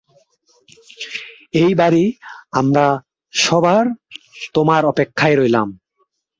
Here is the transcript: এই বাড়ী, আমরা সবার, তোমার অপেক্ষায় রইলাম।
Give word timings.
এই 1.53 1.71
বাড়ী, 1.75 2.05
আমরা 2.51 2.85
সবার, 3.33 3.85
তোমার 4.53 4.81
অপেক্ষায় 4.85 5.35
রইলাম। 5.35 5.67